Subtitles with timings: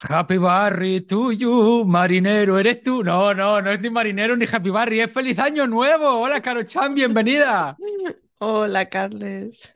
[0.00, 3.02] Happy Barry to you, marinero, ¿eres tú?
[3.02, 6.20] No, no, no es ni marinero ni Happy Barry, es feliz año nuevo.
[6.20, 7.76] Hola, Caro Chan, bienvenida.
[8.38, 9.72] Hola, Carles.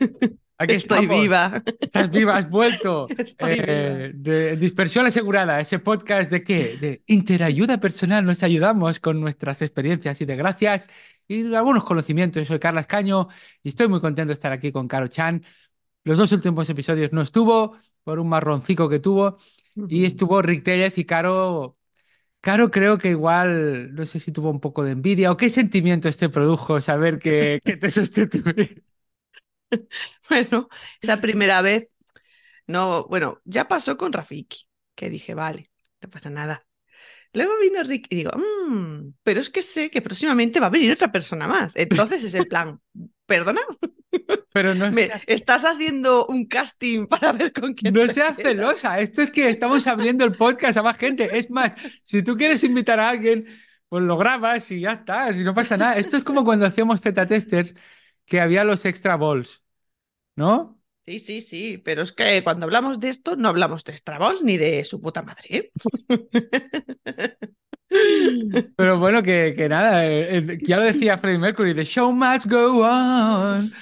[0.59, 1.21] Aquí Estoy estamos.
[1.21, 1.63] viva.
[1.81, 3.09] Estás viva, has vuelto.
[3.19, 6.77] Estoy Eh, de Dispersión Asegurada, ese podcast de qué?
[6.81, 8.25] De interayuda personal.
[8.25, 10.89] Nos ayudamos con nuestras experiencias y desgracias
[11.27, 12.43] y algunos conocimientos.
[12.43, 13.27] Yo soy Carla Escaño
[13.65, 15.43] y estoy muy contento de estar aquí con Caro Chan.
[16.05, 19.39] Los dos últimos episodios no estuvo por un marroncico que tuvo
[19.89, 21.79] y estuvo Rick Tellez y Caro.
[22.41, 26.19] Caro creo que igual, no sé si tuvo un poco de envidia o qué sentimientos
[26.19, 28.85] te produjo saber que, que te sustituí.
[30.29, 30.69] Bueno,
[31.01, 31.89] esa primera vez,
[32.67, 35.71] no, bueno, ya pasó con Rafiki, que dije, vale,
[36.03, 36.67] no pasa nada.
[37.35, 40.93] Luego vino Rick y digo, "Mm, pero es que sé que próximamente va a venir
[40.93, 41.73] otra persona más.
[41.77, 42.81] Entonces es el plan,
[43.27, 43.61] perdona,
[44.53, 48.53] Pero no me- seas, estás haciendo un casting para ver con quién no seas quedas?".
[48.53, 49.01] celosa.
[49.01, 51.37] Esto es que estamos abriendo el podcast a más gente.
[51.39, 53.47] Es más, si tú quieres invitar a alguien,
[53.89, 55.97] pues lo grabas y ya está, si no pasa nada.
[55.97, 57.75] Esto es como cuando hacíamos Z-testers
[58.27, 59.65] que había los extra balls,
[60.37, 60.81] ¿no?
[61.05, 64.57] Sí, sí, sí, pero es que cuando hablamos de esto no hablamos de Strabos ni
[64.57, 65.47] de su puta madre.
[65.51, 65.73] ¿eh?
[68.77, 72.47] Pero bueno, que, que nada, eh, eh, ya lo decía Freddie Mercury, the show must
[72.47, 73.73] go on.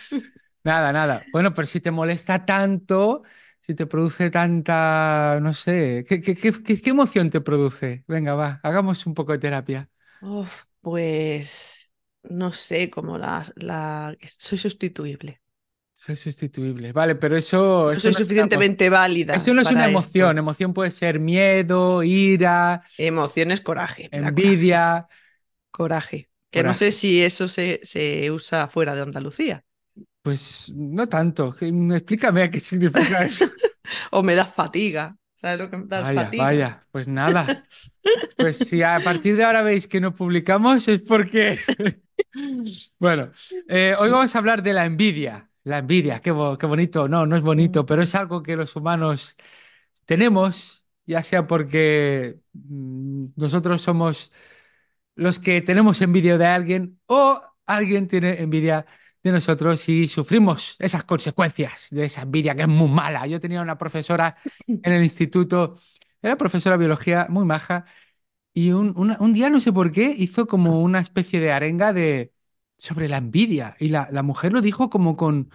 [0.65, 1.29] Nada, nada.
[1.33, 3.23] Bueno, pero si te molesta tanto,
[3.61, 8.05] si te produce tanta, no sé, ¿qué, qué, qué, qué- emoción te produce?
[8.09, 9.89] Venga, va, hagamos un poco de terapia.
[10.81, 11.93] Pues
[12.25, 14.17] no sé, como la, la...
[14.39, 15.41] soy sustituible.
[16.03, 16.93] Soy sustituible.
[16.93, 19.71] Vale, pero eso, No eso soy no es una emo- suficientemente válida eso no es
[19.71, 20.39] una emoción.
[20.39, 20.39] esto.
[20.39, 24.11] Emoción puede ser miedo, ira, Emociones, coraje.
[24.13, 24.61] me da envidia.
[24.61, 25.09] Coraje.
[25.71, 26.31] coraje.
[26.51, 26.75] Que no Coraje.
[26.75, 29.65] sé si eso se, se usa fuera de Andalucía.
[30.23, 31.55] Pues no tanto.
[31.61, 33.47] Explícame qué significa eso.
[34.13, 35.17] O me da fatiga.
[35.37, 36.45] ¿Sabes lo que me da Vaya, fatiga?
[36.45, 37.67] vaya, pues nada.
[38.37, 41.59] Pues si a partir de ahora veis que no publicamos es porque...
[42.99, 43.33] Bueno,
[43.69, 45.50] eh, hoy vamos a hablar de la envidia.
[45.65, 47.09] La envidia, qué, bo- qué bonito.
[47.09, 49.37] No, no es bonito, pero es algo que los humanos
[50.07, 54.33] tenemos, ya sea porque mm, nosotros somos
[55.15, 58.87] los que tenemos envidia de alguien o alguien tiene envidia
[59.23, 63.27] de nosotros y sufrimos esas consecuencias de esa envidia que es muy mala.
[63.27, 65.77] Yo tenía una profesora en el instituto,
[66.23, 67.85] era profesora de biología muy maja
[68.53, 71.93] y un, una- un día no sé por qué hizo como una especie de arenga
[71.93, 72.33] de
[72.81, 75.51] sobre la envidia y la, la mujer lo dijo como con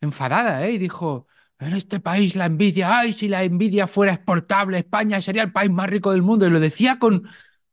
[0.00, 0.72] enfadada, ¿eh?
[0.74, 1.26] Y dijo,
[1.58, 5.70] en este país la envidia, ay, si la envidia fuera exportable, España sería el país
[5.70, 6.46] más rico del mundo.
[6.46, 7.26] Y lo decía con...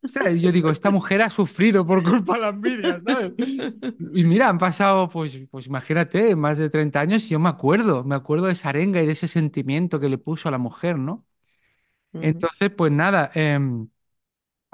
[0.03, 3.33] o sea, yo digo, esta mujer ha sufrido por culpa de la envidia, ¿sabes?
[3.97, 8.03] Y mira, han pasado, pues, pues imagínate, más de 30 años y yo me acuerdo,
[8.03, 10.97] me acuerdo de esa arenga y de ese sentimiento que le puso a la mujer,
[10.97, 11.25] ¿no?
[12.19, 13.89] Entonces, pues nada, em,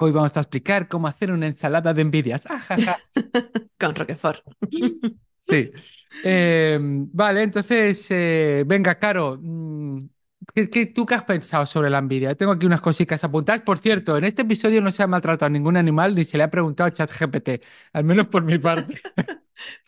[0.00, 2.46] hoy vamos a explicar cómo hacer una ensalada de envidias.
[2.50, 3.04] Ah, ja, ja.
[3.78, 4.42] Con Roquefort.
[5.38, 5.70] Sí.
[6.22, 9.98] Em, vale, entonces, eh, venga, Caro, mm,
[10.54, 12.34] ¿qué, qué- tú qué has pensado sobre la envidia?
[12.34, 13.62] Tengo aquí unas cositas apuntadas.
[13.62, 16.44] Por cierto, en este episodio no se ha maltratado a ningún animal ni se le
[16.44, 17.62] ha preguntado a ChatGPT,
[17.94, 19.00] al menos por mi parte.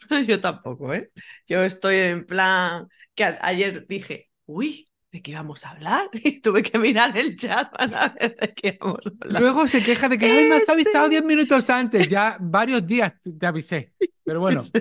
[0.29, 1.11] Yo tampoco, ¿eh?
[1.47, 6.09] Yo estoy en plan que ayer dije, uy, ¿de qué íbamos a hablar?
[6.13, 9.43] Y tuve que mirar el chat para ver de qué íbamos a hablar.
[9.43, 13.15] Luego se queja de que "Ay, me has avisado 10 minutos antes, ya varios días
[13.39, 13.95] te avisé.
[14.25, 14.73] Pero bueno,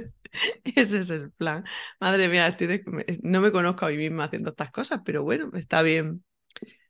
[0.64, 1.64] Ese, es el plan.
[2.00, 5.24] Madre mía, estoy de- me- no me conozco a mí misma haciendo estas cosas, pero
[5.24, 6.24] bueno, está bien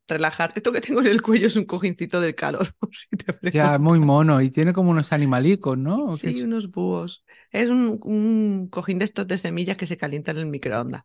[0.07, 0.53] relajar.
[0.55, 3.99] Esto que tengo en el cuello es un cojincito del calor, si te ya muy
[3.99, 6.05] mono y tiene como unos animalicos, ¿no?
[6.13, 7.23] ¿O qué Sí, unos búhos.
[7.51, 11.03] Es un, un cojín de estos de semillas que se calientan en el microondas.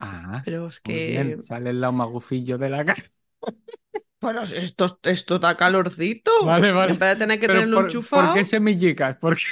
[0.00, 3.02] Ah, Pero es que, bien, sale el lado magufillo de la cara.
[4.20, 6.30] bueno, esto, esto da calorcito.
[6.44, 6.92] Vale, vale.
[6.92, 9.16] En vez de tener que Pero tenerlo por, ¿por enchufado, qué semillicas?
[9.20, 9.42] Porque...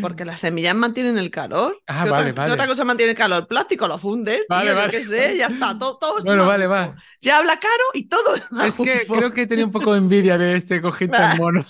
[0.00, 1.82] porque las semillas mantienen el calor.
[1.86, 2.52] Ah, ¿Qué vale, otra, qué vale.
[2.54, 3.46] otra cosa mantiene el calor?
[3.46, 4.90] Plástico, lo fundes, Vale, tío, yo vale.
[4.90, 6.96] qué sé, ya está, todo, Bueno, vale, va.
[7.20, 10.56] Ya habla caro y todo es que creo que tenía un poco de envidia de
[10.56, 11.64] este cojín tan mono.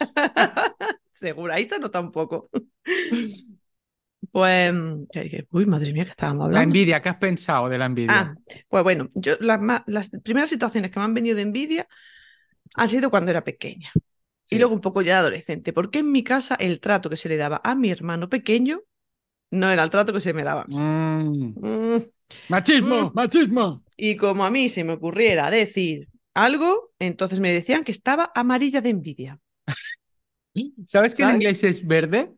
[1.13, 2.49] Seguraita no tampoco.
[4.33, 4.73] Pues,
[5.13, 5.47] ¿qué dije?
[5.53, 6.63] uy, madre mía, que estábamos La hablando.
[6.63, 8.31] envidia, ¿qué has pensado de la envidia?
[8.31, 8.37] Ah,
[8.69, 11.89] pues bueno, yo las, las primeras situaciones que me han venido de envidia
[12.77, 13.93] han sido cuando era pequeña
[14.45, 14.57] Sí.
[14.57, 17.37] y luego un poco ya adolescente, porque en mi casa el trato que se le
[17.39, 18.83] daba a mi hermano pequeño
[19.51, 20.75] no era el trato que se me daba a mí.
[20.75, 21.99] Mm, Mm,
[22.49, 23.15] Machismo, Mm.
[23.15, 23.85] machismo.
[23.97, 28.81] Y como a mí se me ocurriera decir algo, entonces me decían que estaba amarilla
[28.83, 29.41] de envidia.
[30.87, 31.37] ¿Sabes que en ¿Sabes?
[31.37, 32.33] inglés es verde?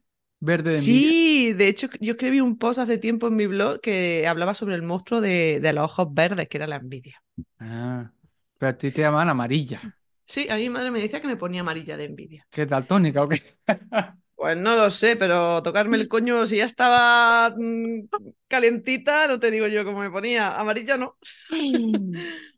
[0.45, 1.13] Verde de envidia.
[1.13, 4.75] Sí, de hecho yo escribí un post hace tiempo en mi blog que hablaba sobre
[4.75, 7.23] el monstruo de, de los ojos verdes, que era la envidia.
[7.59, 8.13] Ah,
[8.59, 9.97] pero a ti te llaman amarilla.
[10.27, 12.47] Sí, a mi madre me decía que me ponía amarilla de envidia.
[12.51, 13.37] ¿Qué tal, tónica o qué?
[14.37, 18.09] Pues no lo sé, pero tocarme el coño, si ya estaba mm,
[18.49, 20.59] calentita, no te digo yo cómo me ponía.
[20.59, 21.17] Amarilla no.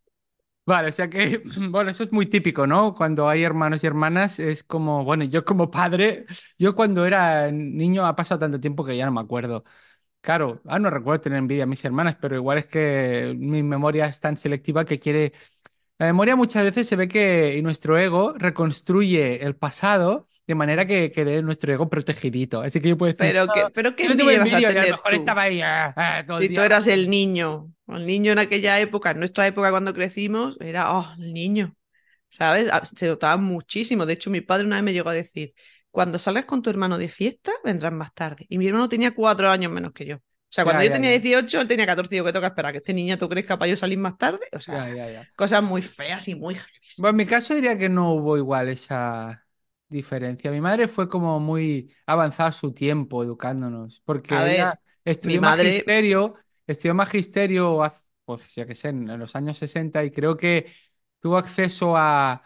[0.68, 2.94] Vale, o sea que, bueno, eso es muy típico, ¿no?
[2.94, 6.26] Cuando hay hermanos y hermanas, es como, bueno, yo como padre,
[6.58, 9.64] yo cuando era niño ha pasado tanto tiempo que ya no me acuerdo.
[10.22, 14.06] Claro, ah, no recuerdo tener envidia a mis hermanas, pero igual es que mi memoria
[14.06, 15.32] es tan selectiva que quiere...
[15.98, 21.10] La memoria muchas veces se ve que nuestro ego reconstruye el pasado de manera que
[21.12, 22.60] quede nuestro ego protegidito.
[22.62, 24.62] Así que yo puedo decir, Pero, no, que, pero ¿qué yo no tengo envidia a
[24.72, 25.14] y a lo tener mejor tú?
[25.14, 28.78] estaba ahí ah, ah, todo el Si tú eras el niño, el niño en aquella
[28.80, 31.76] época, en nuestra época cuando crecimos, era, oh, el niño,
[32.30, 32.68] ¿sabes?
[32.72, 34.06] Ah, Se notaba muchísimo.
[34.06, 35.54] De hecho, mi padre una vez me llegó a decir,
[35.90, 38.46] cuando salgas con tu hermano de fiesta, vendrás más tarde.
[38.48, 40.16] Y mi hermano tenía cuatro años menos que yo.
[40.16, 40.20] O
[40.50, 41.18] sea, cuando Ya, yo ya, tenía ya.
[41.18, 42.72] 18, él tenía 14, y digo, que toca esperar?
[42.72, 44.46] ¿Que este niño tú crezca para yo salir más tarde?
[44.52, 44.86] O sea,
[45.36, 46.56] cosas muy feas y muy.
[46.96, 49.45] Bueno, en mi caso diría que no hubo igual esa
[49.88, 50.50] diferencia.
[50.50, 54.80] Mi madre fue como muy avanzada su tiempo educándonos, A porque ver, ella
[55.22, 56.34] mi estudió madre, magisterio,
[56.66, 57.82] estudió magisterio,
[58.24, 60.72] pues ya que sé, en en los años 60 y creo que
[61.20, 62.42] tuvo acceso a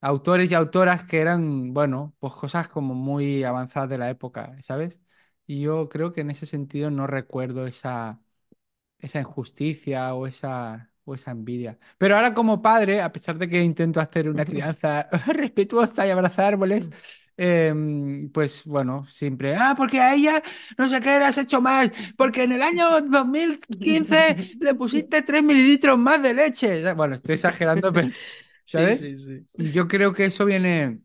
[0.00, 5.00] autores y autoras que eran, bueno, pues cosas como muy avanzadas de la época, ¿sabes?
[5.46, 8.20] Y yo creo que en ese sentido no recuerdo esa
[8.98, 11.78] esa injusticia o esa, o esa envidia.
[11.98, 16.46] Pero ahora como padre, a pesar de que intento hacer una crianza respetuosa y abrazar
[16.54, 16.90] árboles,
[17.36, 20.42] em, pues bueno, siempre, ah, porque a ella
[20.76, 25.42] no sé qué le has hecho más, porque en el año 2015 le pusiste 3
[25.42, 26.92] mililitros más de leche.
[26.94, 28.10] Bueno, estoy exagerando, pero,
[28.64, 29.00] ¿sabes?
[29.00, 29.46] sí, sí.
[29.72, 31.00] Yo creo que eso viene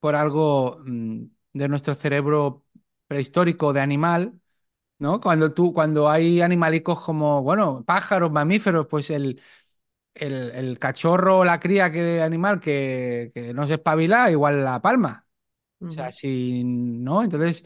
[0.00, 2.66] por algo mm, de nuestro cerebro
[3.08, 4.39] prehistórico de animal
[5.00, 5.20] ¿no?
[5.20, 9.40] Cuando tú, cuando hay animalicos como, bueno, pájaros, mamíferos, pues el,
[10.14, 14.64] el, el cachorro o la cría que de animal que, que no se espabila, igual
[14.64, 15.26] la palma.
[15.80, 17.64] O sea, si no, entonces,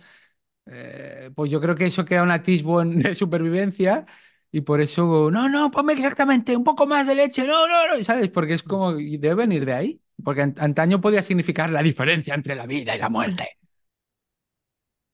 [0.67, 4.07] eh, pues yo creo que eso queda un atisbo en- de supervivencia
[4.51, 8.03] y por eso, no, no, ponme exactamente un poco más de leche, no, no, no,
[8.05, 8.31] ¿sabes?
[8.31, 10.01] Porque es como, debe venir de ahí.
[10.25, 13.49] Porque an- antaño podía significar la diferencia entre la vida y la muerte.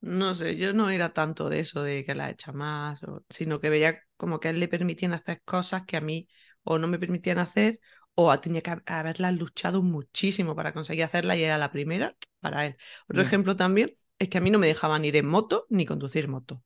[0.02, 3.60] No sé, yo no era tanto de eso de que la echa más, o- sino
[3.60, 6.26] que veía como que a él le permitían hacer cosas que a mí
[6.62, 7.80] o no me permitían hacer,
[8.14, 12.64] o tenía que hab- haberlas luchado muchísimo para conseguir hacerla y era la primera para
[12.66, 12.76] él.
[13.08, 16.28] Otro ejemplo también es que a mí no me dejaban ir en moto ni conducir
[16.28, 16.62] moto.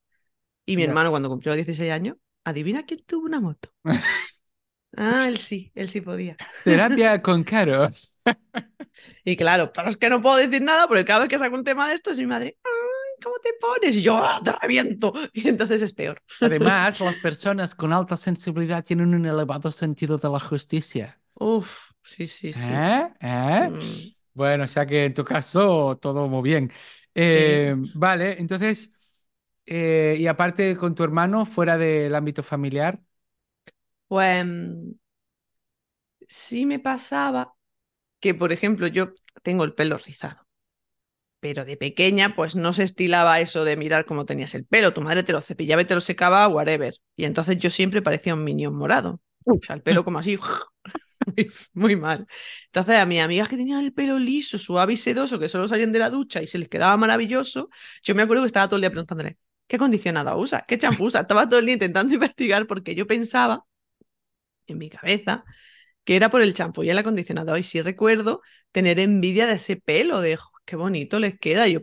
[0.65, 3.71] Y mi hermano cuando cumplió 16 años, adivina quién tuvo una moto.
[4.97, 6.37] Ah, él sí, él sí podía.
[6.63, 7.89] Terapia con Caro.
[9.23, 11.63] Y claro, pero es que no puedo decir nada porque cada vez que saco un
[11.63, 12.57] tema de esto es mi madre,
[13.25, 13.97] ¿cómo te pones?
[13.97, 15.13] Y yo, "Ah, te reviento.
[15.33, 16.23] Y entonces es peor.
[16.39, 21.19] Además, las personas con alta sensibilidad tienen un elevado sentido de la justicia.
[21.39, 22.81] Uf, sí, sí, sí.
[22.81, 23.09] ¿Eh?
[23.21, 23.69] ¿Eh?
[23.69, 26.71] Mm, Bueno, o sea que en tu caso todo muy bien.
[27.33, 27.61] sí.
[27.63, 28.91] Eh, vale, entonces,
[29.65, 33.01] eh, y aparte con tu hermano, fuera del ámbito familiar,
[34.07, 34.45] Pues
[36.27, 37.55] sí me pasaba
[38.21, 39.13] que, por ejemplo, yo
[39.43, 40.44] tengo el pelo rizado,
[41.45, 44.93] pero de pequeña pues no se estilaba eso de mirar cómo tenías el pelo.
[44.95, 46.95] Tu madre te lo cepillaba y te lo secaba, whatever.
[47.15, 49.21] Y entonces yo siempre parecía un minion morado.
[49.45, 50.39] O sea, el pelo como así,
[51.73, 52.25] muy, mal.
[52.65, 55.91] Entonces a mis amigas que tenían el pelo liso, suave y sedoso, que solo salían
[55.91, 57.69] de la ducha y se les quedaba maravilloso,
[58.01, 60.65] yo me acuerdo que estaba todo el día preguntándole, ¿qué acondicionado usa?
[60.67, 61.21] ¿Qué champú usa?
[61.21, 63.65] Estaba todo el día intentando investigar porque yo pensaba
[64.67, 65.45] en mi cabeza
[66.05, 67.59] que era por el champú y el acondicionador.
[67.59, 68.41] Y sí recuerdo
[68.71, 71.67] tener envidia de ese pelo, de "Jo, qué bonito les queda.
[71.67, 71.81] Yo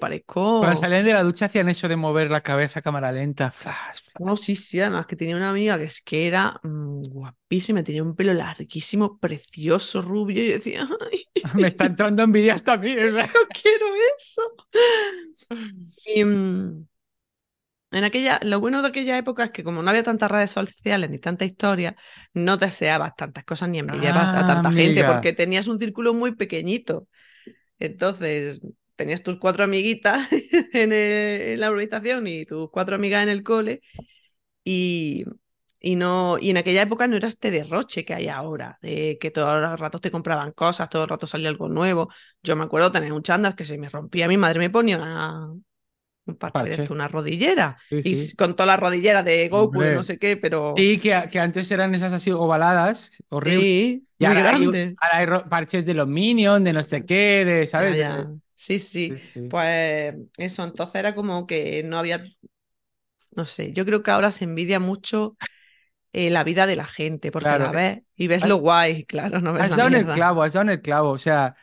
[0.59, 0.81] cuando parezco.
[0.81, 4.19] salían de la ducha hacían eso de mover la cabeza a cámara lenta, flash, flash.
[4.19, 8.03] No, sí, sí, además que tenía una amiga que es que era mm, guapísima, tenía
[8.03, 10.43] un pelo larguísimo, precioso, rubio.
[10.45, 11.25] Y yo decía, ¡ay,
[11.55, 12.95] Me está entrando envidia hasta a mí.
[12.95, 13.11] sea.
[13.35, 13.87] no quiero
[14.19, 14.43] eso!
[16.05, 16.87] Y mm,
[17.91, 21.11] en aquella, lo bueno de aquella época es que como no había tantas redes sociales
[21.11, 21.95] ni tanta historia,
[22.33, 25.05] no deseabas tantas cosas ni envidiabas a Ah, tanta gente amiga.
[25.05, 27.07] porque tenías un círculo muy pequeñito.
[27.83, 28.61] Entonces,
[28.97, 30.29] tenías tus cuatro amiguitas
[30.73, 33.81] en, la urbanización y tus cuatro amigas en el cole
[34.65, 35.25] y,
[35.81, 39.31] y no, y en aquella época no era este derroche que hay ahora, de que
[39.33, 42.09] todos los ratos te compraban cosas, todo el rato salía algo nuevo.
[42.43, 45.53] Yo me acuerdo tener un chándal que se me rompía, mi madre me ponía una,
[46.26, 49.93] un parche de esto, una rodillera, Sí, y con todas las rodilleras de Goku, Hombre.
[49.93, 53.69] no sé qué, pero Sí, que, que antes eran esas así ovaladas, horribles.
[53.75, 54.97] sí, Y ahora hay, grandes.
[54.97, 57.97] ahora hay parches de los Minions, de no sé qué, de, ¿sabes?
[57.99, 58.33] ya.
[58.55, 59.21] Sí, sí.
[59.49, 62.23] Pues eso, entonces era como que no había,
[63.37, 65.37] no sé, yo creo que ahora se envidia mucho
[66.12, 69.05] eh, la vida de la gente, porque Claro, la ves y ves has, lo guay,
[69.07, 71.11] claro, no ves has la dado en el clavo, has dado en el clavo.
[71.11, 71.57] O sea,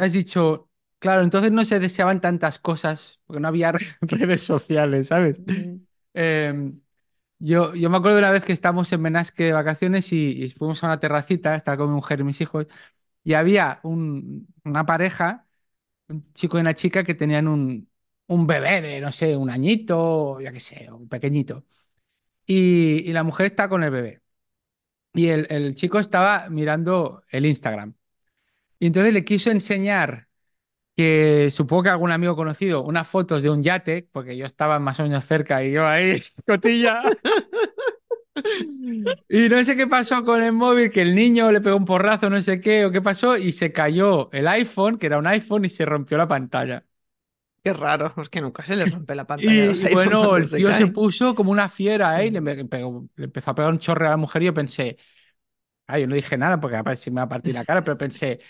[0.00, 0.70] has dicho,
[1.04, 5.40] claro, entonces no se deseaban tantas cosas, porque no había redes sociales, ¿sabes?
[6.14, 6.80] Em,
[7.40, 10.50] yo, yo me acuerdo de una vez que estábamos en Benasque de vacaciones y, y
[10.50, 12.66] fuimos a una terracita, estaba con mi mujer y mis hijos,
[13.24, 15.46] y había un- una pareja,
[16.08, 17.90] un chico y una chica que tenían un,
[18.28, 21.66] un bebé de, no sé, un añito, ya qué sé, un pequeñito.
[22.46, 24.22] Y, y la mujer está con el bebé.
[25.14, 27.94] Y el, el chico estaba mirando el Instagram.
[28.78, 30.28] Y entonces le quiso enseñar
[30.96, 35.00] que supongo que algún amigo conocido, unas fotos de un yate, porque yo estaba más
[35.00, 37.02] o menos cerca y yo ahí, cotilla.
[39.28, 42.30] Y no sé qué pasó con el móvil, que el niño le pegó un porrazo,
[42.30, 45.64] no sé qué, o qué pasó, y se cayó el iPhone, que era un iPhone,
[45.64, 46.84] y se rompió la pantalla.
[47.62, 50.72] Qué raro, es que nunca se les rompe la pantalla Y, los bueno, el tío
[50.72, 52.26] se puso como una fiera, ¿eh?
[52.28, 54.96] Y le, pegó- le empezó a pegar un chorre a la mujer y yo pensé,
[55.86, 58.40] ay, yo no dije nada porque si me va a partir la cara, pero pensé,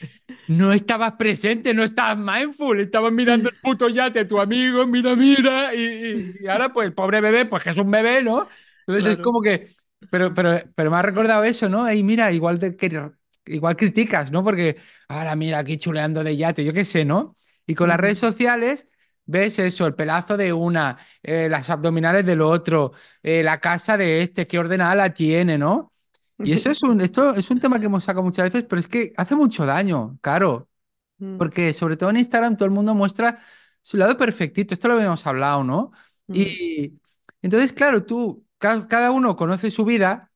[0.47, 5.75] no estabas presente, no estabas mindful, estabas mirando el puto yate, tu amigo, mira, mira,
[5.75, 8.49] y, y- y ahora pues pobre bebé, pues que es un bebé, ¿no?
[8.87, 9.23] Entonces es Claro.
[9.23, 9.69] como que,
[10.11, 11.91] pero, pero, pero me ha recordado eso, ¿no?
[11.93, 13.11] Y mira, igual, de, que,
[13.47, 14.45] igual criticas, ¿no?
[14.45, 14.77] Porque,
[15.09, 17.37] ahora mira, aquí chuleando de yate, yo qué sé, ¿no?
[17.67, 18.89] Y con las redes sociales
[19.27, 24.23] ves eso, el pelazo de una, eh, las abdominales del otro, eh, la casa de
[24.23, 25.94] este, qué ordenada la tiene, ¿no?
[26.43, 28.89] Y eso es un, esto es un tema que hemos sacado muchas veces, pero es
[28.89, 30.69] que hace mucho daño, claro.
[31.21, 33.41] mm, Porque sobre todo en Instagram todo el mundo muestra
[33.83, 34.75] su lado perfectito.
[34.75, 35.93] Esto lo habíamos hablado, ¿no?
[36.29, 36.55] mm.
[36.57, 37.01] Y
[37.43, 40.33] entonces, claro, tú, ca- cada uno conoce su vida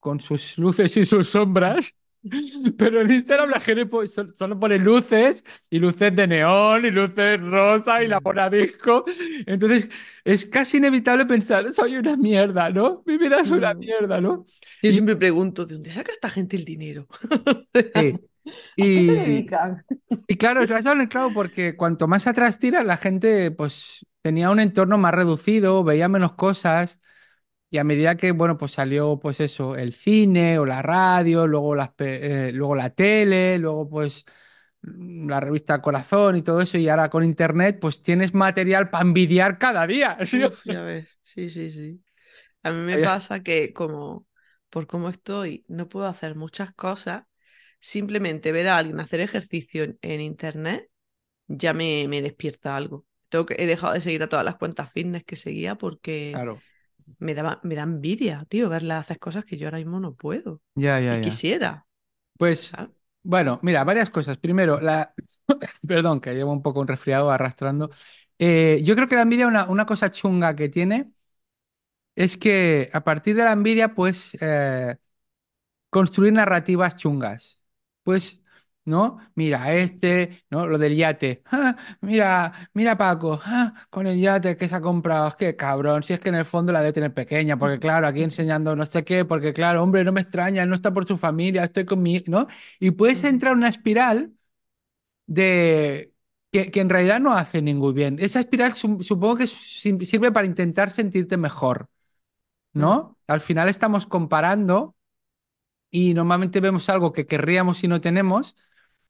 [0.00, 1.98] con sus luces y sus sombras,
[2.78, 7.40] pero en Instagram la gente so- solo pone luces y luces de neón y luces
[7.40, 9.04] rosa y la Mm, pone a disco.
[9.46, 9.90] Entonces,
[10.24, 13.02] es casi inevitable pensar, soy una mierda, ¿no?
[13.06, 13.74] Mi vida es una mm.
[13.74, 14.46] mierda, ¿no?
[14.82, 17.06] Yo Y, siempre pregunto, ¿de dónde saca esta gente el dinero?
[17.94, 18.14] sí,
[18.80, 19.84] ¿A qué se y, dedican?
[20.28, 20.62] Y claro,
[21.08, 26.08] clavo porque cuanto más atrás tiras, la gente pues tenía un entorno más reducido, veía
[26.08, 27.00] menos cosas
[27.74, 31.74] y a medida que, bueno, pues salió pues eso, el cine o la radio, luego,
[31.74, 34.24] las, eh, luego la tele, luego pues
[34.82, 39.02] mm, la revista Corazón y todo eso y ahora con internet pues tienes material para
[39.02, 40.16] envidiar cada día.
[40.24, 40.44] ¿sí?
[40.64, 42.00] Ya ves, sí, sí, sí.
[42.62, 44.24] A mí me pasa que como
[44.70, 47.24] por cómo estoy, no puedo hacer muchas cosas.
[47.80, 50.88] Simplemente ver a alguien hacer ejercicio en, en internet
[51.48, 53.04] ya me, me despierta algo.
[53.28, 56.58] Tengo que, he dejado de seguir a todas las cuentas fitness que seguía porque Claro,
[57.18, 60.62] me daba, me da envidia, tío, verla hacer cosas que yo ahora mismo no puedo.
[60.76, 61.42] ya, ya, Y ya.
[61.42, 61.86] quisiera,
[62.38, 62.94] Pues ¿sabes?
[63.22, 64.38] bueno, mira, varias cosas.
[64.38, 65.14] Primero, la...
[65.88, 67.90] Perdón, que llevo un poco un resfriado arrastrando.
[68.38, 71.12] Eh, yo creo que la envidia, una, una cosa chunga que tiene
[72.14, 74.96] es que a partir de la envidia, pues, eh,
[75.90, 77.62] construir narrativas chungas.
[78.04, 78.43] Pues,
[78.84, 79.18] ¿no?
[79.34, 80.66] Mira, este, ¿no?
[80.66, 81.42] Lo del yate.
[81.50, 85.34] Ah, mira, mira Paco, ah, con el yate que se ha comprado.
[85.38, 88.22] Qué cabrón, si es que en el fondo la debe tener pequeña, porque claro, aquí
[88.22, 91.16] enseñando no sé qué, porque claro, hombre, no me extraña, él no está por su
[91.16, 92.46] familia, estoy con mi, ¿no?
[92.80, 94.32] Y puedes entrar en una espiral
[95.26, 96.12] de...
[96.52, 98.16] Que, que en realidad no hace ningún bien.
[98.20, 101.88] Esa espiral su- supongo que sirve para intentar sentirte mejor,
[102.72, 103.18] ¿no?
[103.26, 104.96] Al final estamos comparando
[105.90, 108.56] y normalmente vemos algo que querríamos y no tenemos,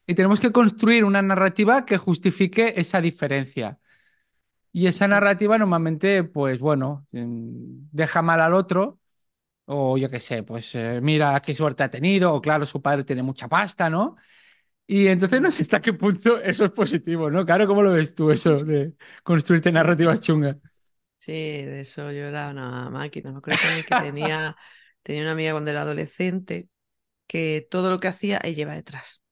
[0.06, 3.78] y tenemos que construir una narrativa que justifique esa diferencia.
[4.72, 9.00] Y esa narrativa normalmente, pues bueno, em, deja mal al otro,
[9.66, 13.04] o yo qué sé, pues eh, mira qué suerte ha tenido, o claro, su padre
[13.04, 14.16] tiene mucha pasta, ¿no?
[14.86, 17.46] Y entonces no sé hasta qué punto eso es positivo, ¿no?
[17.46, 18.94] Claro, ¿cómo lo ves tú eso de
[19.24, 20.56] construirte narrativas chungas?
[21.16, 23.32] Sí, de eso yo era una máquina.
[23.32, 24.56] Me acuerdo también que tenía,
[25.02, 26.68] tenía una amiga cuando era adolescente
[27.28, 29.22] que todo lo que hacía ella iba detrás.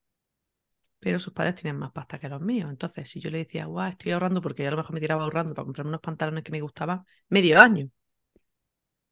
[1.03, 2.71] Pero sus padres tenían más pasta que los míos.
[2.71, 5.25] Entonces, si yo le decía, guau, estoy ahorrando porque yo a lo mejor me tiraba
[5.25, 7.91] ahorrando para comprarme unos pantalones que me gustaban, medio año,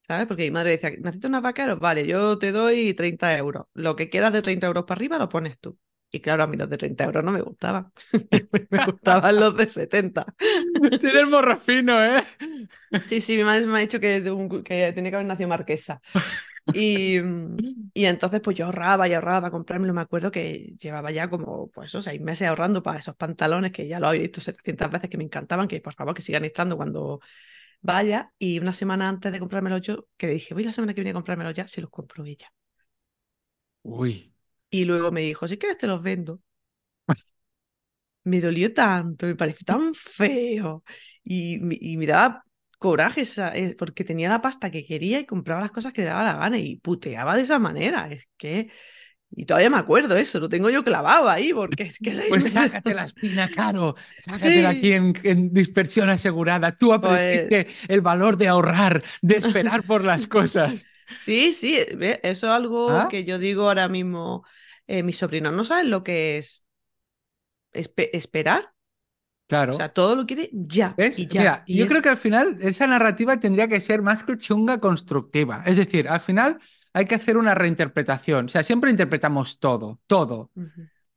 [0.06, 0.26] ¿sabes?
[0.26, 1.78] Porque mi madre decía, ¿necesitas unos vaqueros?
[1.78, 3.66] Vale, yo te doy 30 euros.
[3.75, 5.78] Lo que quieras de 30 euros para arriba lo pones tú.
[6.12, 7.92] Y claro, a mí los de 30 euros no me gustaban.
[8.70, 10.26] Me gustaban los de 70.
[11.00, 12.25] Tienes morro fino, ¿eh?
[13.04, 14.23] Sí, sí, mi madre me ha dicho que,
[14.64, 16.00] que tenía que haber nacido marquesa.
[16.73, 17.19] Y,
[17.95, 19.95] y entonces pues yo ahorraba y ahorraba para comprármelo.
[19.95, 23.99] Me acuerdo que llevaba ya como pues seis meses ahorrando para esos pantalones que ya
[24.00, 27.21] lo habéis visto 700 veces que me encantaban, que por favor que sigan estando cuando
[27.81, 28.33] vaya.
[28.38, 31.11] Y una semana antes de comprármelos yo, que le dije, voy la semana que viene
[31.11, 32.52] a comprármelos ya, se los compró ella.
[33.83, 34.33] Uy.
[34.71, 36.40] Y luego me dijo, si quieres te los vendo.
[38.25, 40.85] Me dolió tanto, me pareció tan feo.
[41.25, 42.45] Y, y me daba
[42.80, 46.08] coraje esa- eh, porque tenía la pasta que quería y compraba las cosas que le
[46.08, 48.10] daba la gana y puteaba de esa manera.
[48.10, 48.70] Es que.
[49.32, 52.52] Y todavía me acuerdo eso, lo tengo yo clavado ahí, porque es que Pues meses-
[52.54, 53.94] sácate la espina, Caro.
[54.18, 54.78] Sácatela Sí.
[54.78, 56.76] aquí en, en dispersión asegurada.
[56.76, 60.87] Tú aprendiste el valor de ahorrar, de esperar por las cosas.
[61.16, 63.08] Sí, sí, ve, eso es algo ¿Ah?
[63.10, 64.44] que yo digo ahora mismo.
[64.87, 66.64] eh, mis sobrinos no saben lo que es
[67.72, 68.70] espe- esperar.
[69.50, 69.73] Claro.
[69.73, 70.95] O sea, todo lo quiere ya.
[70.97, 71.19] ¿Ves?
[71.19, 71.40] Y ya.
[71.40, 74.38] Mira, y yo es- creo que al final esa narrativa tendría que ser más que
[74.38, 75.62] chunga constructiva.
[75.66, 76.59] Es decir, al final
[76.92, 78.47] hay que hacer una reinterpretación.
[78.47, 80.50] O sea, siempre interpretamos todo, todo.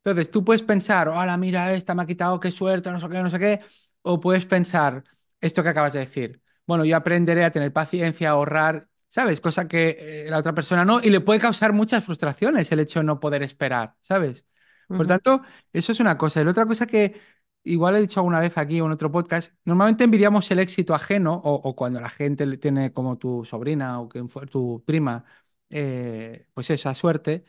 [0.04, 3.22] Entonces, tú puedes pensar, hola, mira, esta me ha quitado, qué suerte, no sé qué,
[3.22, 3.60] no sé qué.
[4.02, 5.02] O puedes pensar
[5.40, 6.40] esto que acabas de decir.
[6.66, 9.40] Bueno, yo aprenderé a tener paciencia, a ahorrar, ¿sabes?
[9.40, 11.00] Cosa que eh, la otra persona no.
[11.02, 14.44] Y le puede causar muchas frustraciones el hecho de no poder esperar, ¿sabes?
[14.86, 15.40] Por tanto,
[15.72, 16.40] eso es una cosa.
[16.40, 17.18] Y la otra cosa que
[17.64, 21.34] igual he dicho alguna vez aquí o en otro podcast, normalmente envidiamos el éxito ajeno
[21.34, 25.24] o, o cuando la gente le tiene como tu sobrina o quien fue tu prima,
[25.70, 27.44] eh, pues esa suerte,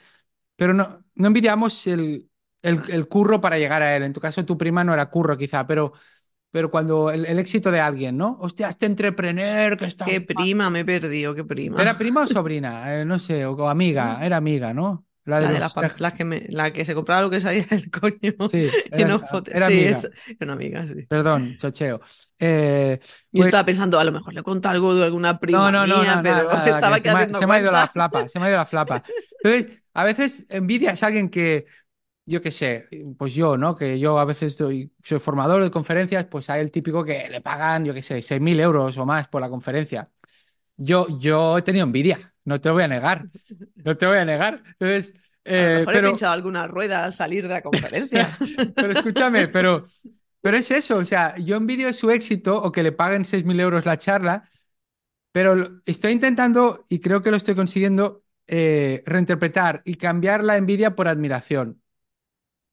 [0.55, 2.29] pero no, no envidiamos el,
[2.61, 4.03] el, el curro para llegar a él.
[4.03, 5.93] En tu caso, tu prima no era curro quizá, pero,
[6.51, 8.37] pero cuando el, el éxito de alguien, ¿no?
[8.41, 10.05] Hostia, este entrepreneur que está...
[10.05, 11.83] Qué prima me he perdido, qué prima.
[11.83, 12.71] ¿Era prima o sobrina?
[13.01, 15.04] Eh, no sé, o, o amiga, era amiga, ¿no?
[15.25, 17.29] La de La de los- las, pan- las que me- la que se compraba lo
[17.31, 18.49] que salía del coño.
[18.49, 19.89] Sí, era- no era sí, amiga.
[19.91, 21.05] es- era una amiga, sí.
[21.07, 21.99] Perdón, chocheo.
[22.37, 25.71] Eh, Yo pues- estaba pensando, a lo mejor le conté algo de alguna prima No,
[25.71, 27.87] no, no, mía, no, pero nada, estaba que se, me, se me ha ido la
[27.87, 29.03] flapa, se me ha ido la flapa.
[29.43, 31.65] Entonces, a veces envidia es alguien que,
[32.27, 33.75] yo qué sé, pues yo, ¿no?
[33.75, 37.85] Que yo a veces soy formador de conferencias, pues hay el típico que le pagan,
[37.85, 40.09] yo qué sé, 6.000 euros o más por la conferencia.
[40.77, 43.25] Yo, yo he tenido envidia, no te lo voy a negar,
[43.75, 44.63] no te lo voy a negar.
[44.79, 45.13] Entonces,
[45.45, 48.37] A lo eh, he pinchado alguna rueda al salir de la conferencia.
[48.75, 49.85] pero escúchame, pero,
[50.41, 53.85] pero es eso, o sea, yo envidio su éxito o que le paguen 6.000 euros
[53.85, 54.47] la charla,
[55.31, 60.95] pero estoy intentando, y creo que lo estoy consiguiendo, eh, reinterpretar y cambiar la envidia
[60.95, 61.81] por admiración.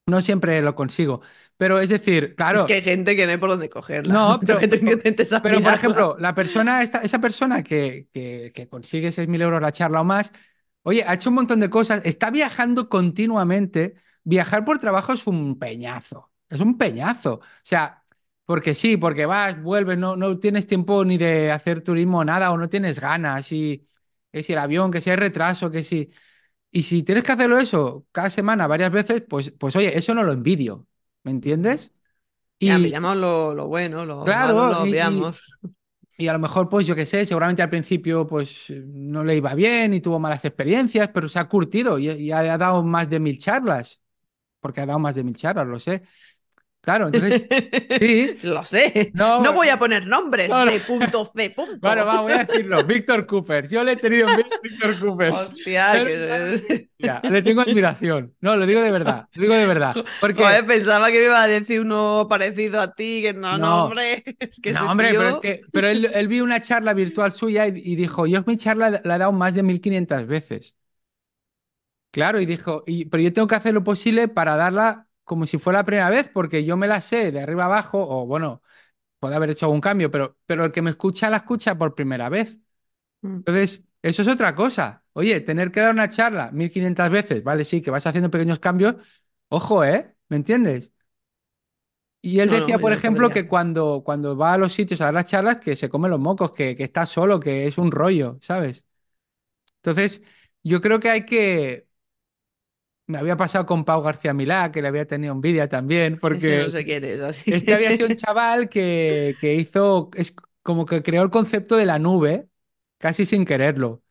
[0.05, 1.21] No siempre lo consigo,
[1.55, 4.13] pero es decir, claro, Es que hay gente que no hay por dónde cogerla.
[4.13, 4.59] No, pero-
[5.41, 9.71] pero por ejemplo, la persona, esta- esa persona que, que, que consigue 6.000 euros la
[9.71, 10.31] charla o más,
[10.83, 13.95] oye, ha hecho un montón de cosas, está viajando continuamente.
[14.25, 17.35] Viajar por trabajo es un peñazo, es un peñazo.
[17.35, 18.03] O sea,
[18.45, 22.57] porque sí, porque vas, vuelves, no, no tienes tiempo ni de hacer turismo, nada, o
[22.57, 23.87] no tienes ganas, y
[24.31, 26.09] que si el avión, que si hay retraso, que si...
[26.73, 30.23] Y si tienes que hacerlo eso cada semana, varias veces, pues, pues oye, eso no
[30.23, 30.87] lo envidio,
[31.23, 31.93] ¿me entiendes?
[32.61, 35.43] Ya, Y, pillamos lo, lo bueno, lo Claro, malo lo y- y- obviamos.
[36.17, 39.55] y a lo mejor, pues yo qué sé, seguramente al principio pues no le iba
[39.55, 43.19] bien y tuvo malas experiencias, pero se ha curtido y, y ha dado más de
[43.19, 44.01] mil charlas,
[44.61, 46.03] porque ha dado más de mil charlas, lo sé.
[46.83, 47.43] Claro, entonces,
[47.99, 48.37] sí.
[48.43, 49.11] Lo sé.
[49.15, 50.71] No, No, voy a poner nombres no, no.
[50.71, 51.49] de punto C.
[51.51, 51.77] Punto.
[51.79, 53.69] bueno, va, voy a decirlo, Víctor Cooper.
[53.69, 55.31] Yo le he tenido en Víctor Cooper.
[55.31, 56.89] Hostia, que...
[57.29, 58.33] Le tengo admiración.
[58.41, 59.95] No, lo digo de verdad, lo digo de verdad.
[60.19, 63.85] Porque, Joder, pensaba que me iba a decir uno parecido a ti, que no, no,
[63.85, 64.23] hombre.
[64.39, 67.31] Es que no, hombre, tío- pero es que, pero él, él vio una charla virtual
[67.31, 70.75] suya y, y dijo, yo mi charla la he dado más de 1500 veces.
[72.11, 75.57] Claro, y dijo, y, pero yo tengo que hacer lo posible para darla como si
[75.57, 78.61] fuera la primera vez, porque yo me la sé de arriba abajo, o bueno,
[79.19, 82.29] puede haber hecho algún cambio, pero, pero el que me escucha la escucha por primera
[82.29, 82.59] vez.
[83.23, 83.43] Mm.
[83.45, 85.03] Entonces, eso es otra cosa.
[85.13, 88.95] Oye, tener que dar una charla 1500 veces, vale, sí, que vas haciendo pequeños cambios,
[89.49, 90.15] ojo, ¿eh?
[90.29, 90.93] ¿Me entiendes?
[92.21, 93.33] Y él No, no, decía, por ejemplo, podría.
[93.33, 96.19] que cuando, cuando va a los sitios a dar las charlas, que se come los
[96.19, 98.85] mocos, que, que está solo, que es un rollo, ¿sabes?
[99.77, 100.23] Entonces,
[100.63, 101.87] yo creo que hay que...
[103.05, 106.69] Me había pasado con Pau García Milá, que le había tenido envidia también, porque no
[106.69, 111.03] sé quién es, así este había sido un chaval que, que hizo, es como que
[111.03, 112.47] creó el concepto de la nube,
[112.99, 114.01] casi sin quererlo,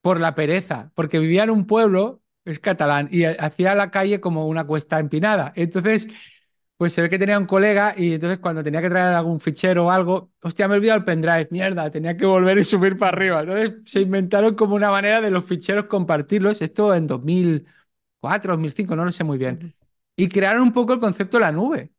[0.00, 4.48] por la pereza, porque vivía en un pueblo, es catalán, y hacía la calle como
[4.48, 5.52] una cuesta empinada.
[5.54, 6.08] Entonces,
[6.76, 9.86] pues se ve que tenía un colega y entonces cuando tenía que traer algún fichero
[9.86, 13.16] o algo, hostia, me he olvidado el pendrive, mierda, tenía que volver y subir para
[13.16, 13.40] arriba.
[13.42, 17.06] Entonces se inventaron como una manera de los ficheros compartirlos, esto en
[18.22, 19.74] 2004, 2005, no lo sé muy bien.
[20.16, 21.92] Y crearon un poco el concepto de la nube.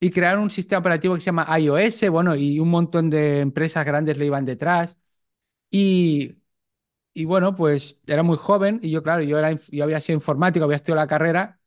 [0.00, 3.84] Y crearon un sistema operativo que se llama iOS, bueno, y un montón de empresas
[3.86, 4.98] grandes le iban detrás.
[5.70, 6.38] Y,
[7.14, 10.64] y bueno, pues era muy joven y yo, claro, yo, era, yo había sido informático,
[10.64, 11.60] había estudiado la carrera.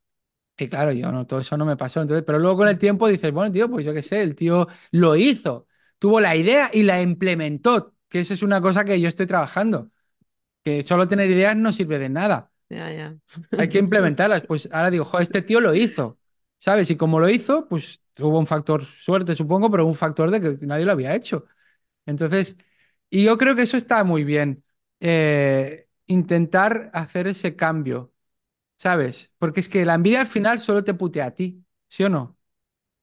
[0.57, 2.01] Y claro, yo no, todo eso no me pasó.
[2.01, 4.67] Entonces, pero luego con el tiempo dices, bueno, tío, pues yo qué sé, el tío
[4.91, 5.67] lo hizo,
[5.99, 9.91] tuvo la idea y la implementó, que eso es una cosa que yo estoy trabajando,
[10.65, 12.52] que solo tener ideas no sirve de nada.
[12.73, 13.07] Ya, ya.
[13.55, 14.43] Hay que implementarlas.
[14.45, 16.19] Pues ahora digo, joder, este tío lo hizo,
[16.57, 16.89] ¿sabes?
[16.89, 20.65] Y como lo hizo, pues hubo un factor suerte, supongo, pero un factor de que
[20.65, 21.45] nadie lo había hecho.
[22.05, 22.57] Entonces,
[23.09, 24.63] y yo creo que eso está muy bien.
[25.01, 28.13] eh, intentar hacer ese cambio,
[28.77, 29.33] ¿sabes?
[29.39, 32.37] Porque es que la envidia al final solo te putea a ti, ¿sí o no?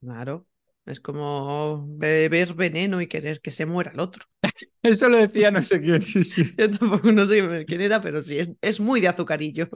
[0.00, 0.46] Claro.
[0.87, 4.26] Es como beber veneno y querer que se muera el otro.
[4.83, 6.55] Eso lo decía no sé quién, sí, sí.
[6.59, 9.68] Yo tampoco no sé quién era, pero sí, es, es muy de azucarillo.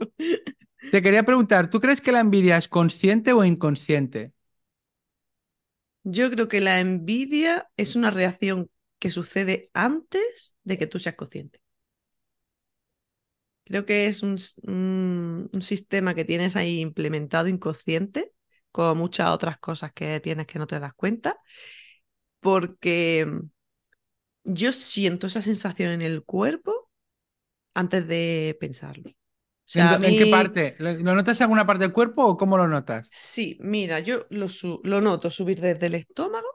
[0.89, 4.33] Te quería preguntar, ¿tú crees que la envidia es consciente o inconsciente?
[6.03, 8.69] Yo creo que la envidia es una reacción
[8.99, 11.59] que sucede antes de que tú seas consciente.
[13.63, 18.31] Creo que es un, un- un sistema que tienes ahí implementado inconsciente,
[18.71, 21.39] con muchas otras cosas que tienes que no te das cuenta,
[22.39, 23.25] porque
[24.45, 26.89] yo siento esa sensación en el cuerpo
[27.75, 29.11] antes de pensarlo.
[29.11, 29.15] O
[29.73, 30.75] ¿En, sea, qué parte?
[30.79, 33.13] ¿Lo notas en alguna parte del cuerpo o cómo lo notas?
[33.27, 34.47] sí, mira, yo lo,
[34.83, 36.47] lo noto subir desde el estómago,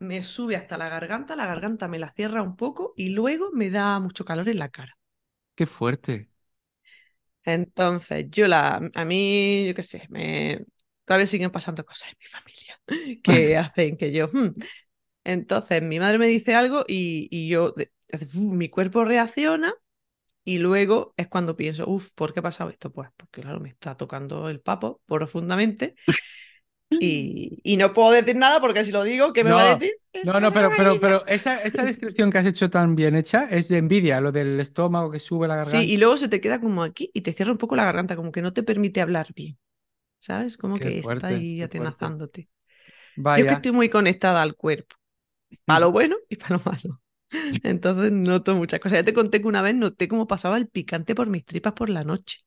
[0.00, 3.70] me sube hasta la garganta, la garganta me la cierra un poco y luego me
[3.70, 4.98] da mucho calor en la cara.
[5.54, 6.30] Qué fuerte.
[7.44, 10.64] Entonces, yo la, a mí, yo qué sé, me,
[11.04, 12.80] todavía siguen pasando cosas en mi familia
[13.22, 14.54] que hacen que yo, "Hmm".
[15.24, 17.74] Entonces, mi madre me dice algo y, y yo,
[18.34, 19.74] mi cuerpo reacciona
[20.44, 22.92] y luego es cuando pienso, uff, ¿por qué ha pasado esto?
[22.92, 25.96] Pues porque, claro, me está tocando el papo profundamente
[26.98, 29.92] y, y no puedo decir nada porque si lo digo, ¿qué me va a decir?
[30.22, 33.68] no, no, pero, pero, pero esa, esa descripción que has hecho tan bien hecha es
[33.68, 35.92] de envidia, lo del estómago que sube la Sí, garganta.
[35.92, 38.32] y luego se te queda como aquí y te cierra un poco la garganta, como
[38.32, 39.58] que no te permite hablar bien,
[40.20, 40.56] ¿sabes?
[40.58, 42.48] Como Qué que está ahí atenazándote.
[43.34, 44.96] Yo es que estoy muy conectada al cuerpo,
[45.64, 47.00] para lo bueno y para lo malo.
[47.62, 48.98] Entonces noto muchas cosas.
[49.00, 51.90] Ya te conté que una vez noté cómo pasaba el picante por mis tripas por
[51.90, 52.38] la noche.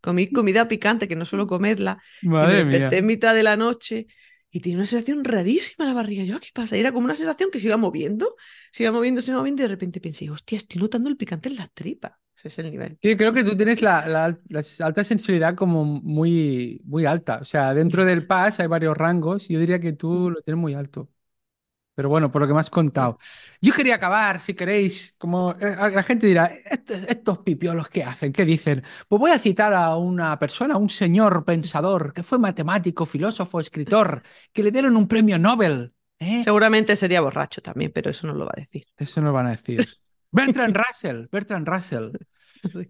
[0.00, 2.02] Comí comida picante, que no suelo comerla,
[2.38, 2.98] y me Madre desperté mía.
[2.98, 4.06] en mitad de la noche
[4.50, 6.24] y tenía una sensación rarísima en la barriga.
[6.24, 6.76] Yo, ¿qué pasa?
[6.76, 8.36] Y era como una sensación que se iba moviendo,
[8.72, 11.48] se iba moviendo, se iba moviendo y de repente pensé, hostia, estoy notando el picante
[11.48, 12.12] en las tripas.
[12.36, 12.98] Ese es el nivel.
[13.02, 17.38] Sí, creo que tú tienes la, la- la alta sensibilidad como muy, muy alta.
[17.40, 20.60] O sea, dentro del PAS hay varios rangos y yo diría que tú lo tienes
[20.60, 21.08] muy alto.
[21.96, 23.18] Pero bueno, por lo que me has contado.
[23.60, 28.34] Yo quería acabar, si queréis, como eh, la gente dirá, estos, estos pipiolos, ¿qué hacen?
[28.34, 28.84] ¿Qué dicen?
[29.08, 34.22] Pues voy a citar a una persona, un señor pensador, que fue matemático, filósofo, escritor,
[34.52, 35.94] que le dieron un premio Nobel.
[36.18, 36.42] ¿eh?
[36.44, 38.84] Seguramente sería borracho también, pero eso no lo va a decir.
[38.98, 39.88] Eso nos van a decir.
[40.30, 42.10] Bertrand Russell, Bertrand Russell.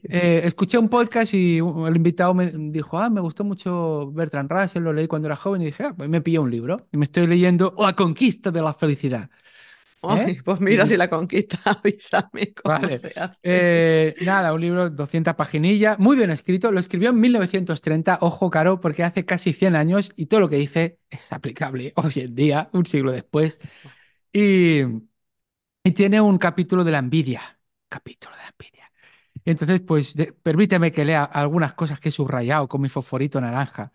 [0.09, 4.83] Eh, escuché un podcast y el invitado me dijo, ah, me gustó mucho Bertrand Russell,
[4.83, 7.05] lo leí cuando era joven y dije, ah, pues me pillé un libro y me
[7.07, 9.31] estoy leyendo La conquista de la felicidad.
[10.09, 10.39] ¿Eh?
[10.45, 12.97] pues mira, si la conquista, avísame cómo Vale.
[12.97, 13.37] se hace.
[13.43, 18.79] Eh, nada, un libro, 200 paginillas, muy bien escrito, lo escribió en 1930, ojo caro,
[18.79, 22.71] porque hace casi 100 años y todo lo que dice es aplicable hoy en día,
[22.73, 23.59] un siglo después.
[24.33, 24.83] Y,
[25.85, 27.43] y tiene un capítulo de la envidia,
[27.89, 28.76] capítulo de la envidia.
[29.47, 33.93] Entonces, pues permíteme que lea algunas cosas que he subrayado con mi fosforito naranja.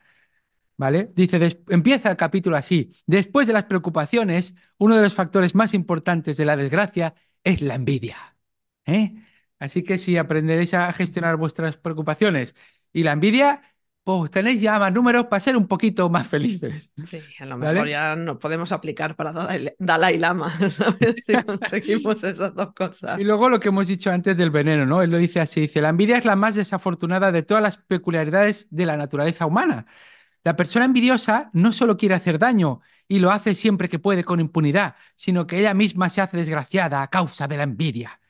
[0.78, 1.12] ¿Vale?
[1.14, 2.92] Dice, empieza el capítulo así.
[3.06, 7.76] Después de las preocupaciones, uno de los factores más importantes de la desgracia es la
[7.76, 8.36] envidia.
[8.86, 9.14] ¿eh?
[9.60, 12.56] Así que si aprenderéis a gestionar vuestras preocupaciones
[12.94, 13.62] y la envidia,
[14.04, 16.92] pues tenéis ya más números para ser un poquito más felices.
[17.06, 17.74] Sí, a lo ¿Vale?
[17.74, 21.16] mejor ya nos podemos aplicar para Dalai, Dalai Lama, ¿sabes?
[21.26, 23.20] Si conseguimos esas dos cosas.
[23.20, 25.02] Y luego lo que hemos dicho antes del veneno, ¿no?
[25.02, 28.68] Él lo dice así, dice, la envidia es la más desafortunada de todas las peculiaridades
[28.72, 29.86] de la naturaleza humana.
[30.44, 34.40] La persona envidiosa no solo quiere hacer daño y lo hace siempre que puede con
[34.40, 38.21] impunidad, sino que ella misma se hace desgraciada a causa de la envidia.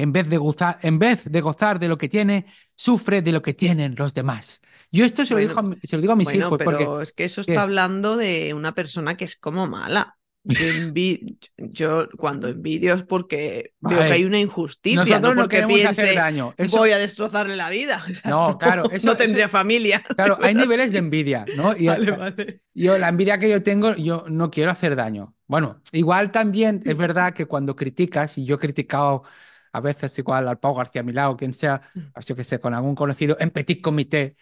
[0.00, 3.42] En vez de gozar, en vez de gozar de lo que tiene, sufre de lo
[3.42, 4.60] que tienen los demás.
[4.90, 6.58] Yo esto se lo, Bueno, dijo a mi- se lo digo a mis Bueno, hijos
[6.58, 7.52] porque pero es que eso ¿Qué?
[7.52, 10.16] está hablando de una persona que es como mala.
[10.42, 14.08] Yo, envi- yo cuando envidio es porque veo Vale.
[14.08, 16.54] que hay una injusticia, nosotros no no porque hacer piense daño.
[16.56, 18.02] Eso- voy a destrozarle la vida.
[18.10, 20.02] O sea, No, claro, eso- no tendría eso- familia.
[20.16, 21.76] Claro, hay niveles de envidia, ¿no?
[21.76, 22.62] Y Vale, vale.
[22.72, 25.34] Yo, la envidia que yo tengo, yo no quiero hacer daño.
[25.46, 29.24] Bueno, igual también es verdad que cuando criticas, y yo he criticado
[29.72, 31.80] a veces igual al Pau García Milao, quien sea,
[32.12, 34.36] pues yo que sé, con algún conocido, en petit comité,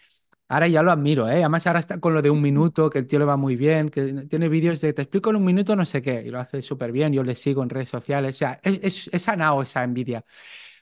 [0.49, 1.33] ahora ya lo admiro, ¿eh?
[1.41, 3.89] Además ahora está con lo de un minuto, que el tío le va muy bien,
[3.89, 6.61] que tiene vídeos de te explico en un minuto no sé qué, y lo hace
[6.61, 9.83] súper bien, yo le sigo en redes sociales, o sea, es, es, es sanado esa
[9.83, 10.23] envidia.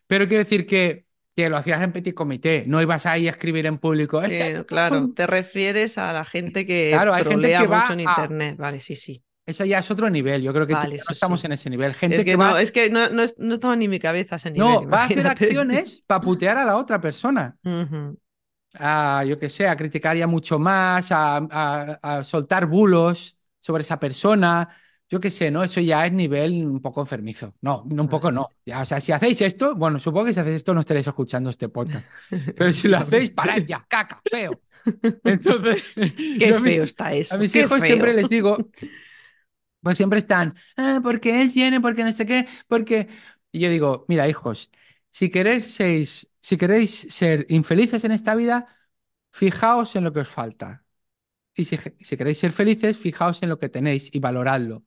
[0.07, 1.05] Pero quiero decir que,
[1.36, 4.21] que lo hacías en petit comité, no ibas ahí a escribir en público.
[4.21, 7.99] "Este claro, te refieres a la gente que Claro, hay gente que va mucho en
[8.07, 8.57] a- internet.
[8.57, 9.23] Vale, sí, sí.
[9.47, 10.41] Eso ya es otro nivel.
[10.43, 11.47] Yo creo que Vale, no estamos sí.
[11.47, 11.93] en ese nivel.
[11.95, 14.36] Gente Es que, que no, va, es que no, no, no estaba ni mi cabeza
[14.36, 17.57] ese nivel, no, va a hacer acciones para putear a la otra persona.
[18.79, 23.81] A, yo que sé, a criticar ya mucho más, a, a- a soltar bulos sobre
[23.83, 24.67] esa persona,
[25.10, 25.63] yo qué sé, ¿no?
[25.63, 27.55] Eso ya es nivel un poco enfermizo.
[27.62, 28.49] No, un poco no.
[28.65, 31.49] Ya, o sea, si hacéis esto, bueno, supongo que si hacéis esto no estaréis escuchando
[31.49, 32.05] este podcast.
[32.57, 34.62] Pero si lo hacéis, parad ya, caca, feo.
[35.23, 37.36] Entonces, Qué mis- feo está eso.
[37.36, 37.86] a mis qué hijos feo.
[37.88, 38.57] siempre les digo,
[39.88, 43.08] pues siempre están, ah, porque él tiene, porque no sé qué, porque...
[43.54, 44.69] Yo digo, mira, hijos,
[45.10, 48.67] si queréis, seis- si queréis ser infelices en esta vida,
[49.32, 50.86] fijaos en lo que os falta.
[51.56, 51.78] Y si,
[52.17, 54.86] queréis ser felices, fijaos en lo que tenéis y valoradlo.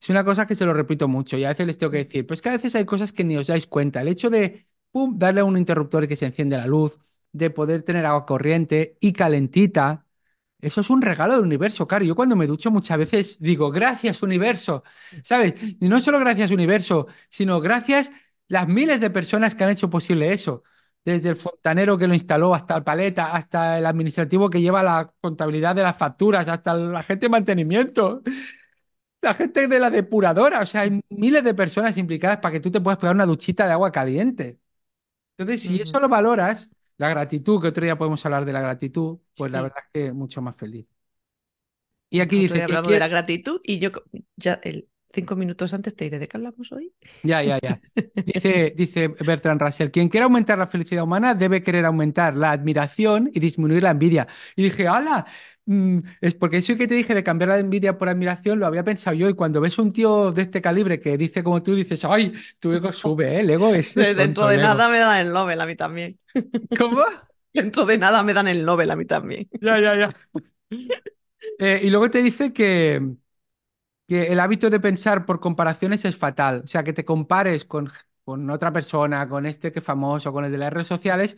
[0.00, 2.26] Es una cosa que se lo repito mucho y a veces les tengo que decir,
[2.26, 4.00] pues que a veces hay cosas que ni os dais cuenta.
[4.02, 4.66] El hecho de
[5.14, 6.98] darle a un interruptor y que se enciende la luz,
[7.32, 10.06] de poder tener agua corriente y calentita,
[10.62, 12.04] eso es un regalo del universo, claro.
[12.04, 14.84] Yo cuando me ducho muchas veces digo, gracias universo,
[15.24, 15.54] ¿sabes?
[15.60, 18.12] Y no solo gracias universo, sino gracias
[18.46, 20.62] las miles de personas que han hecho posible eso.
[21.04, 25.12] Desde el fontanero que lo instaló hasta el paleta, hasta el administrativo que lleva la
[25.20, 28.22] contabilidad de las facturas, hasta la gente de mantenimiento.
[29.20, 32.70] La gente de la depuradora, o sea, hay miles de personas implicadas para que tú
[32.70, 34.60] te puedas pegar una duchita de agua caliente.
[35.38, 39.18] Entonces, si eso lo valoras, la gratitud, que otro día podemos hablar de la gratitud,
[39.36, 40.86] pues la verdad es que mucho más feliz.
[42.10, 43.90] Y aquí dice hablando de la gratitud y yo
[44.36, 46.92] ya el cinco minutos antes te diré de qué hablamos hoy.
[47.22, 47.80] Ya, ya, ya.
[48.24, 53.30] Dice, dice Bertrand Russell, quien quiera aumentar la felicidad humana debe querer aumentar la admiración
[53.32, 54.26] y disminuir la envidia.
[54.56, 55.26] Y dije, ¡hala!
[55.66, 58.84] Mm, es porque eso que te dije de cambiar la envidia por admiración lo había
[58.84, 59.28] pensado yo.
[59.28, 62.32] Y cuando ves un tío de este calibre que dice como tú, dices, ¡ay!
[62.58, 63.40] Tu ego sube, ¿eh?
[63.40, 65.76] El ego es, es De- Dentro tonto, de nada me dan el Nobel a mí
[65.76, 66.18] también.
[66.78, 67.04] ¿Cómo?
[67.52, 69.48] Dentro de nada me dan el Nobel a mí también.
[69.60, 70.16] Ya, ya, ya.
[71.58, 73.00] Eh, y luego te dice que,
[74.12, 76.62] que el hábito de pensar por comparaciones es fatal.
[76.64, 77.90] O sea, que te compares con,
[78.24, 81.36] con otra persona, con este que es famoso, con el de las redes sociales,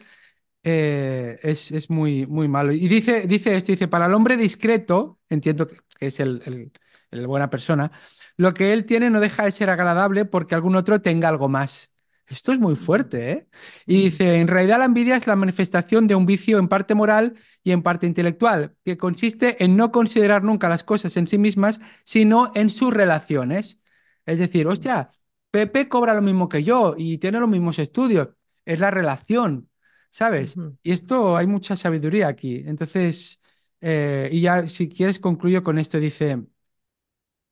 [0.64, 2.72] eh, es, es muy, muy malo.
[2.72, 6.72] Y dice, dice esto, dice, para el hombre discreto, entiendo que, es el-
[7.12, 7.92] el buena persona,
[8.38, 11.92] lo que él tiene no deja de ser agradable porque algún otro tenga algo más.
[12.26, 13.48] Esto es muy fuerte, ¿eh?
[13.86, 17.34] Y dice, en realidad la envidia es la manifestación de un vicio en parte moral
[17.62, 21.80] y en parte intelectual, que consiste en no considerar nunca las cosas en sí mismas,
[22.04, 23.78] sino en sus relaciones.
[24.24, 25.10] Es decir, hostia,
[25.50, 28.28] Pepe cobra lo mismo que yo y tiene los mismos estudios.
[28.64, 29.68] Es la relación,
[30.10, 30.56] ¿sabes?
[30.82, 32.62] Y esto hay mucha sabiduría aquí.
[32.66, 33.40] Entonces,
[33.82, 36.42] eh, y ya si quieres concluyo con esto, dice,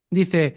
[0.09, 0.55] dice,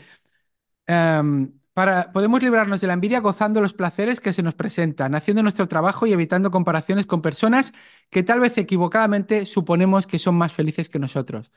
[0.87, 5.43] em, para, podemos librarnos de la envidia gozando los placeres que se nos presentan, haciendo
[5.43, 7.75] nuestro trabajo y evitando comparaciones con personas
[8.09, 11.53] que tal vez equivocadamente suponemos que son más felices que nosotros.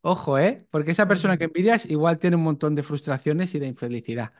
[0.00, 0.66] Ojo, ¿eh?
[0.70, 4.32] Porque esa persona que envidias igual tiene un montón de frustraciones y de infelicidad.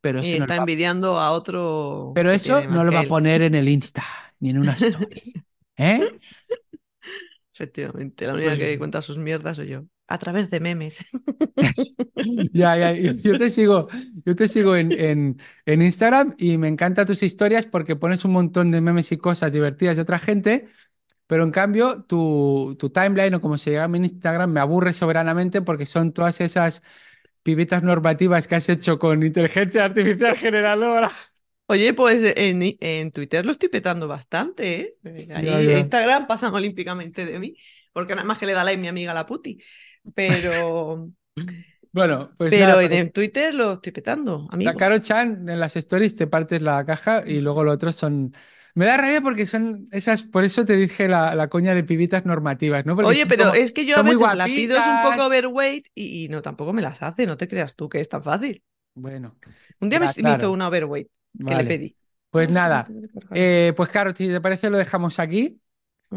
[0.00, 3.04] Pero Y eso no está va, envidiando a otro pero eso no lo va a
[3.08, 4.04] poner en el Insta
[4.38, 5.34] ni en una story.
[5.78, 6.00] ¿Eh?
[7.52, 9.84] Efectivamente, la única Pues que cuenta sus mierdas soy yo.
[10.08, 10.98] A través de memes.
[12.52, 13.88] ya, ya, yo yo te sigo,
[14.24, 18.32] yo te sigo en, en, en Instagram y me encantan tus historias porque pones un
[18.32, 20.66] montón de memes y cosas divertidas de otra gente,
[21.26, 25.62] pero en cambio tu, tu timeline o como se llama en Instagram me aburre soberanamente
[25.62, 26.82] porque son todas esas
[27.42, 31.12] pibitas normativas que has hecho con inteligencia artificial generadora.
[31.68, 35.28] Oye, pues en, en Twitter lo estoy petando bastante, ¿eh?
[35.34, 35.78] Ahí en ya.
[35.78, 37.56] Instagram pasan olímpicamente de mí,
[37.92, 39.58] porque nada más que le da like mi amiga la puti.
[40.14, 41.12] Pero,
[41.92, 44.74] Bueno, pues pero nada, en el Twitter lo estoy petando, la.
[44.76, 48.32] Caro Chan en las stories te partes la caja y luego lo otro son...
[48.74, 52.26] Me da rabia porque son esas, por eso te dije la, la coña de pibitas
[52.26, 52.94] normativas, ¿no?
[52.94, 55.88] Porque Oye, pero como- es que yo a veces la pido es un poco overweight
[55.94, 58.62] y, y no, tampoco me las hace, no te creas tú que es tan fácil.
[58.94, 59.38] Bueno,
[59.80, 61.08] Un día me, me hizo una overweight
[61.44, 61.96] que le pedí.
[62.30, 62.94] Pues Ay, nada,
[63.32, 65.60] eh, pues claro, si te parece lo dejamos aquí.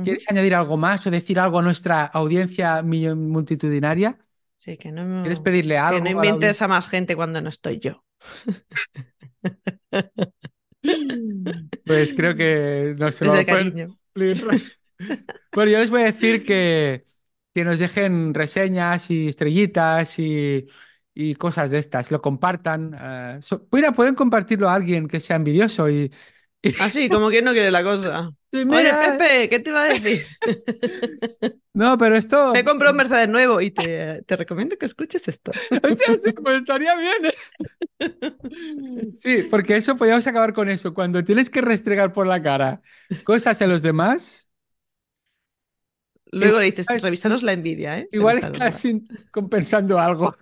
[0.02, 4.18] ¿Quieres añadir algo más o decir algo a nuestra audiencia multitudinaria?
[4.58, 7.42] Sí, que no, ¿Quieres pedirle que algo no a la inventes a más gente cuando
[7.42, 8.04] no estoy yo.
[11.86, 13.98] Pues creo que no se lo pueden cariño.
[14.14, 14.46] cumplir.
[15.54, 17.06] Bueno, yo les voy a decir que,
[17.54, 20.68] que nos dejen reseñas y estrellitas y,
[21.14, 23.42] y cosas de estas, lo compartan.
[23.42, 26.12] so- mira, pueden compartirlo a alguien que sea envidioso y-
[26.78, 28.32] Así, como que no quiere la cosa.
[28.68, 30.28] Oye, Pepe, ¿qué te iba a decir?
[31.74, 35.52] no, pero esto, Me compré un Mercedes nuevo y te, te recomiendo que escuches esto.
[35.84, 37.26] hostia, sí, pues estaría bien.
[37.28, 37.34] ¿eh?
[39.18, 40.94] Sí, porque eso podríamos acabar con eso.
[40.94, 42.82] Cuando tienes que restregar por la cara
[43.24, 44.50] cosas a los demás,
[46.32, 48.12] Luego Igual le dices, revisaros la envidia, ¿eh?
[48.12, 48.38] igual Revisárosla.
[48.38, 50.38] estás sin- compensando algo.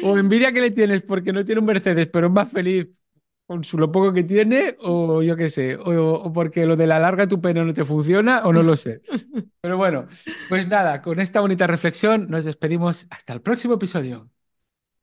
[0.00, 2.88] O envidia que le tienes porque no tiene un Mercedes, pero es más feliz
[3.46, 6.86] con su, lo poco que tiene, o yo qué sé, o, o porque lo de
[6.86, 9.02] la larga tu pene no te funciona, o no lo sé.
[9.60, 10.08] Pero bueno,
[10.48, 14.30] pues nada, con esta bonita reflexión nos despedimos hasta el próximo episodio.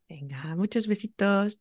[0.09, 1.59] Venga, muchos besitos.